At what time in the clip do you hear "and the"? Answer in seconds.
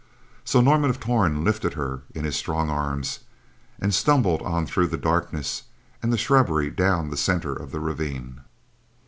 6.01-6.17